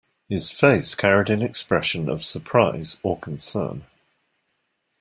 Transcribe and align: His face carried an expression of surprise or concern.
His 0.27 0.49
face 0.49 0.95
carried 0.95 1.29
an 1.29 1.43
expression 1.43 2.09
of 2.09 2.23
surprise 2.23 2.97
or 3.03 3.19
concern. 3.19 3.85